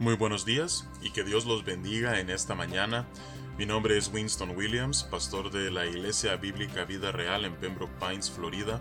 [0.00, 3.08] Muy buenos días y que Dios los bendiga en esta mañana.
[3.58, 8.30] Mi nombre es Winston Williams, pastor de la Iglesia Bíblica Vida Real en Pembroke Pines,
[8.30, 8.80] Florida.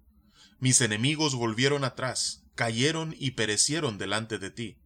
[0.59, 4.79] Mis enemigos volvieron atrás, cayeron y perecieron delante de ti.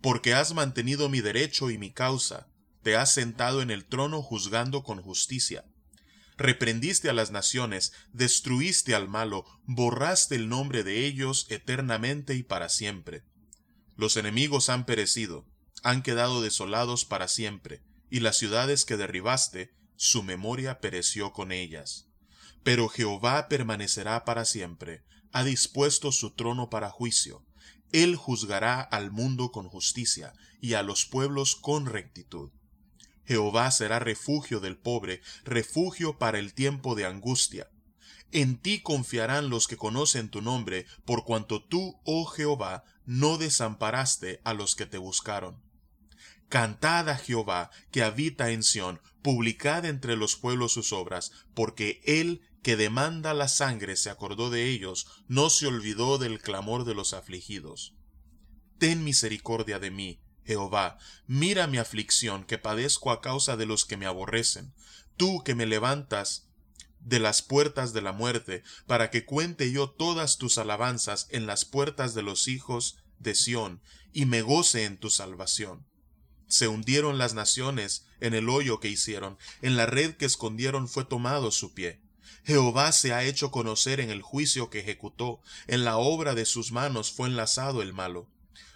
[0.00, 2.48] Porque has mantenido mi derecho y mi causa,
[2.82, 5.64] te has sentado en el trono juzgando con justicia
[6.36, 12.68] reprendiste a las naciones, destruiste al malo, borraste el nombre de ellos eternamente y para
[12.68, 13.24] siempre.
[13.96, 15.46] Los enemigos han perecido,
[15.82, 22.08] han quedado desolados para siempre, y las ciudades que derribaste, su memoria pereció con ellas.
[22.62, 27.44] Pero Jehová permanecerá para siempre, ha dispuesto su trono para juicio.
[27.90, 32.50] Él juzgará al mundo con justicia y a los pueblos con rectitud.
[33.26, 37.70] Jehová será refugio del pobre, refugio para el tiempo de angustia.
[38.32, 44.40] En ti confiarán los que conocen tu nombre, por cuanto tú, oh Jehová, no desamparaste
[44.44, 45.60] a los que te buscaron.
[46.48, 52.42] Cantad a Jehová, que habita en Sión, publicad entre los pueblos sus obras, porque él
[52.62, 57.12] que demanda la sangre se acordó de ellos, no se olvidó del clamor de los
[57.12, 57.94] afligidos.
[58.78, 63.96] Ten misericordia de mí, Jehová, mira mi aflicción que padezco a causa de los que
[63.96, 64.72] me aborrecen.
[65.16, 66.48] Tú que me levantas
[67.00, 71.64] de las puertas de la muerte, para que cuente yo todas tus alabanzas en las
[71.64, 73.80] puertas de los hijos de Sión,
[74.12, 75.86] y me goce en tu salvación.
[76.46, 81.04] Se hundieron las naciones en el hoyo que hicieron, en la red que escondieron fue
[81.04, 82.00] tomado su pie.
[82.44, 86.72] Jehová se ha hecho conocer en el juicio que ejecutó, en la obra de sus
[86.72, 88.28] manos fue enlazado el malo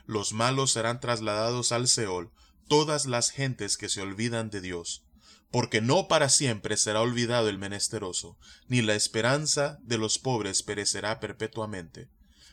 [0.07, 2.31] los malos serán trasladados al Seol,
[2.69, 5.05] todas las gentes que se olvidan de Dios.
[5.51, 8.37] Porque no para siempre será olvidado el menesteroso,
[8.69, 12.09] ni la esperanza de los pobres perecerá perpetuamente.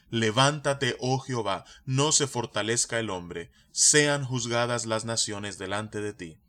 [0.09, 6.39] Levántate, oh Jehová, no se fortalezca el hombre, sean juzgadas las naciones delante de ti.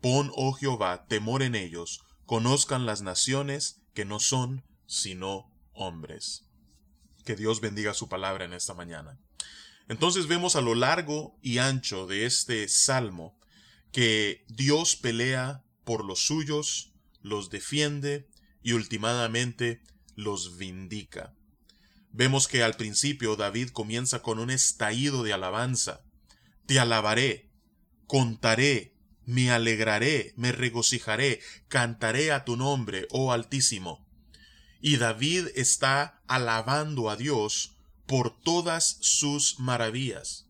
[0.00, 6.46] Pon, oh Jehová, temor en ellos, conozcan las naciones que no son sino hombres.
[7.24, 9.18] Que Dios bendiga su palabra en esta mañana.
[9.88, 13.38] Entonces vemos a lo largo y ancho de este salmo
[13.92, 18.28] que Dios pelea por los suyos, los defiende
[18.62, 19.82] y últimamente
[20.16, 21.34] los vindica.
[22.10, 26.04] Vemos que al principio David comienza con un estallido de alabanza.
[26.66, 27.50] Te alabaré,
[28.06, 28.94] contaré,
[29.24, 34.06] me alegraré, me regocijaré, cantaré a tu nombre, oh Altísimo.
[34.80, 37.73] Y David está alabando a Dios
[38.06, 40.46] por todas sus maravillas.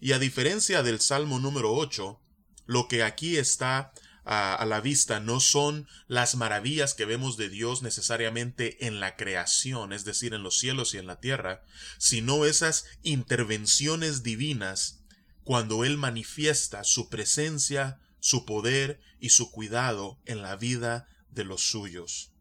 [0.00, 2.20] Y a diferencia del Salmo número 8,
[2.66, 3.92] lo que aquí está
[4.24, 9.92] a, la vista no son las maravillas que vemos de Dios necesariamente en la creación,
[9.92, 11.64] es decir, en los cielos y en la tierra,
[11.98, 15.00] sino esas intervenciones divinas
[15.44, 21.62] cuando Él manifiesta su presencia, su poder y su cuidado en la vida de los
[21.62, 22.32] suyos.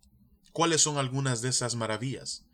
[0.52, 2.46] ¿Cuáles son algunas de esas maravillas?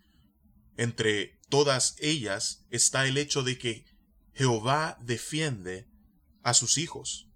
[0.77, 3.85] Entre todas ellas está el hecho de que
[4.33, 5.87] Jehová defiende
[6.43, 7.27] a sus hijos.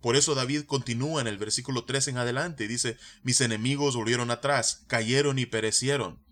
[0.00, 4.30] Por eso David continúa en el versículo 3 en adelante y dice, mis enemigos volvieron
[4.30, 6.22] atrás, cayeron y perecieron.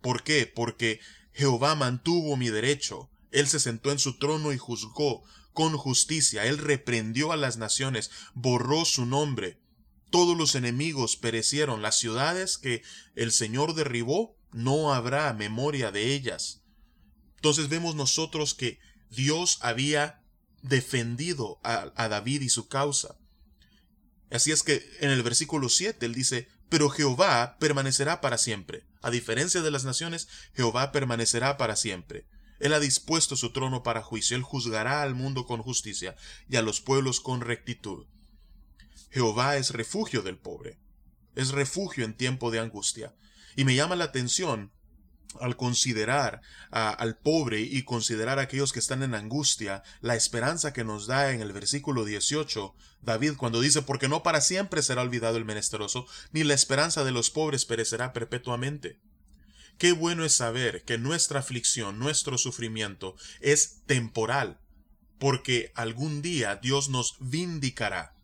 [0.00, 0.46] ¿Por qué?
[0.46, 1.00] Porque
[1.32, 6.44] Jehová mantuvo mi derecho, él se sentó en su trono y juzgó, con justicia.
[6.44, 9.58] Él reprendió a las naciones, borró su nombre.
[10.10, 11.82] Todos los enemigos perecieron.
[11.82, 12.82] Las ciudades que
[13.14, 16.62] el Señor derribó, no habrá memoria de ellas.
[17.36, 18.78] Entonces vemos nosotros que
[19.10, 20.22] Dios había
[20.62, 23.18] defendido a, David y su causa.
[24.30, 28.86] Así es que en el versículo 7 él dice, pero Jehová permanecerá para siempre.
[29.02, 32.26] A diferencia de las naciones, Jehová permanecerá para siempre.
[32.60, 36.14] Él ha dispuesto su trono para juicio, Él juzgará al mundo con justicia
[36.48, 38.06] y a los pueblos con rectitud.
[39.10, 40.78] Jehová es refugio del pobre,
[41.34, 43.14] es refugio en tiempo de angustia.
[43.56, 44.72] Y me llama la atención
[45.40, 50.84] al considerar al pobre y considerar a aquellos que están en angustia, la esperanza que
[50.84, 55.36] nos da en el versículo 18, David cuando dice, porque no para siempre será olvidado
[55.36, 59.00] el menesteroso, ni la esperanza de los pobres perecerá perpetuamente.
[59.78, 64.60] Qué bueno es saber que nuestra aflicción, nuestro sufrimiento es temporal,
[65.18, 68.14] porque algún día Dios nos vindicará.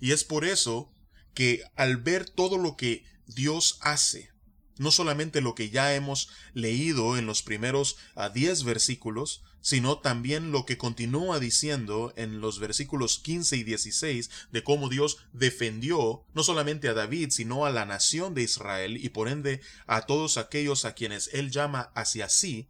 [0.00, 0.90] Y es por eso
[1.34, 4.30] que al ver todo lo que Dios hace,
[4.78, 10.52] no solamente lo que ya hemos leído en los primeros a diez versículos, sino también
[10.52, 16.42] lo que continúa diciendo en los versículos 15 y 16 de cómo Dios defendió no
[16.42, 20.84] solamente a David, sino a la nación de Israel y por ende a todos aquellos
[20.84, 22.68] a quienes él llama hacia sí,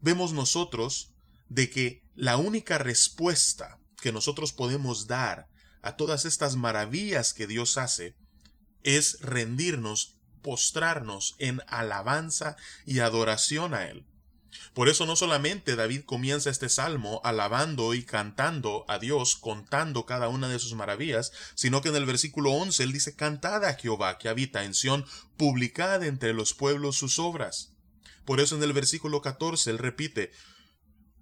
[0.00, 1.12] vemos nosotros
[1.48, 5.48] de que la única respuesta que nosotros podemos dar
[5.82, 8.16] a todas estas maravillas que Dios hace
[8.82, 14.04] es rendirnos postrarnos en alabanza y adoración a Él.
[14.74, 20.28] Por eso no solamente David comienza este salmo alabando y cantando a Dios, contando cada
[20.28, 24.18] una de sus maravillas, sino que en el versículo 11 él dice, Cantad a Jehová
[24.18, 25.06] que habita en Sión,
[25.36, 27.72] publicad entre los pueblos sus obras.
[28.24, 30.32] Por eso en el versículo 14 él repite,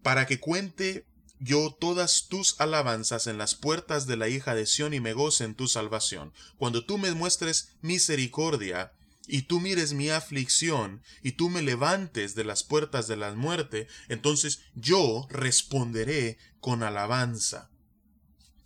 [0.02, 1.06] para que cuente
[1.38, 5.44] yo todas tus alabanzas en las puertas de la hija de Sión y me goce
[5.44, 6.32] en tu salvación.
[6.58, 8.92] Cuando tú me muestres misericordia,
[9.30, 13.86] y tú mires mi aflicción, y tú me levantes de las puertas de la muerte,
[14.08, 17.70] entonces yo responderé con alabanza.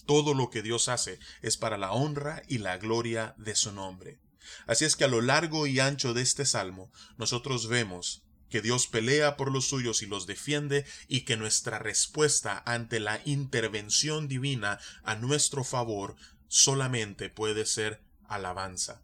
[0.07, 4.19] Todo lo que Dios hace es para la honra y la gloria de su nombre.
[4.67, 8.87] Así es que a lo largo y ancho de este salmo, nosotros vemos que Dios
[8.87, 14.79] pelea por los suyos y los defiende y que nuestra respuesta ante la intervención divina
[15.03, 16.17] a nuestro favor
[16.49, 19.03] solamente puede ser alabanza.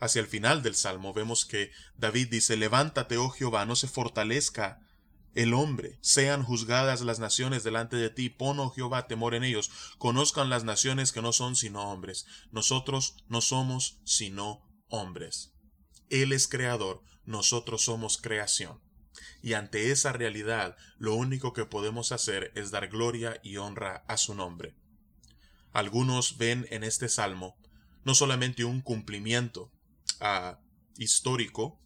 [0.00, 4.80] Hacia el final del Salmo vemos que David dice, Levántate, oh Jehová, no se fortalezca
[5.34, 9.70] el hombre, sean juzgadas las naciones delante de ti, pon, oh Jehová, temor en ellos,
[9.98, 15.52] conozcan las naciones que no son sino hombres, nosotros no somos sino hombres.
[16.08, 18.80] Él es creador, nosotros somos creación.
[19.42, 24.16] Y ante esa realidad, lo único que podemos hacer es dar gloria y honra a
[24.16, 24.74] su nombre.
[25.72, 27.56] Algunos ven en este salmo
[28.04, 29.70] no solamente un cumplimiento
[30.96, 31.80] histórico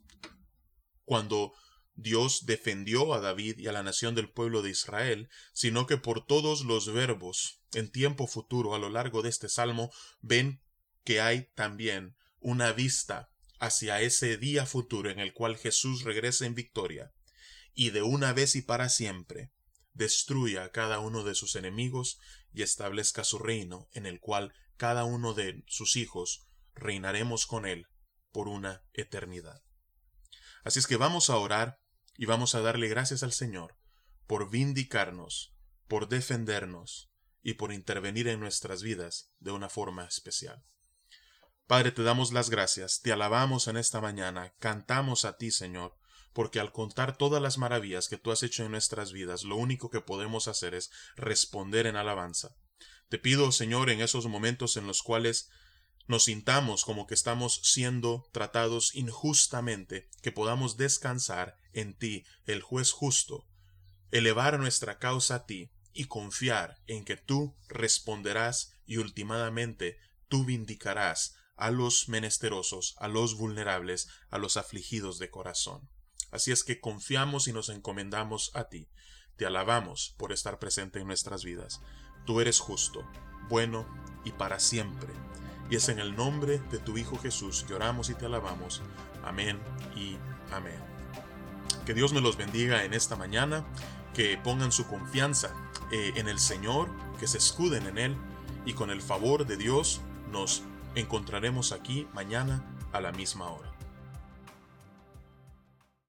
[1.04, 1.52] cuando
[1.96, 6.26] Dios defendió a David y a la nación del pueblo de Israel, sino que por
[6.26, 10.60] todos los verbos en tiempo futuro a lo largo de este salmo ven
[11.04, 16.54] que hay también una vista hacia ese día futuro en el cual Jesús regresa en
[16.54, 17.12] victoria
[17.74, 19.52] y de una vez y para siempre
[19.92, 22.18] destruya a cada uno de sus enemigos
[22.52, 27.86] y establezca su reino en el cual cada uno de sus hijos reinaremos con él
[28.34, 29.62] por una eternidad.
[30.64, 31.80] Así es que vamos a orar
[32.16, 33.78] y vamos a darle gracias al Señor
[34.26, 35.54] por vindicarnos,
[35.86, 37.12] por defendernos
[37.42, 40.64] y por intervenir en nuestras vidas de una forma especial.
[41.68, 45.96] Padre, te damos las gracias, te alabamos en esta mañana, cantamos a ti, Señor,
[46.32, 49.90] porque al contar todas las maravillas que tú has hecho en nuestras vidas, lo único
[49.90, 52.56] que podemos hacer es responder en alabanza.
[53.08, 55.50] Te pido, Señor, en esos momentos en los cuales
[56.06, 62.92] nos sintamos como que estamos siendo tratados injustamente, que podamos descansar en ti, el juez
[62.92, 63.46] justo,
[64.10, 71.36] elevar nuestra causa a ti y confiar en que tú responderás y ultimadamente tú vindicarás
[71.56, 75.88] a los menesterosos, a los vulnerables, a los afligidos de corazón.
[76.30, 78.88] Así es que confiamos y nos encomendamos a ti.
[79.36, 81.80] Te alabamos por estar presente en nuestras vidas.
[82.26, 83.08] Tú eres justo,
[83.48, 83.86] bueno
[84.24, 85.12] y para siempre.
[85.70, 88.82] Y es en el nombre de tu Hijo Jesús que oramos y te alabamos.
[89.24, 89.58] Amén
[89.96, 90.16] y
[90.52, 90.78] amén.
[91.86, 93.64] Que Dios me los bendiga en esta mañana,
[94.14, 95.50] que pongan su confianza
[95.90, 98.16] eh, en el Señor, que se escuden en Él
[98.64, 100.62] y con el favor de Dios nos
[100.94, 103.73] encontraremos aquí mañana a la misma hora.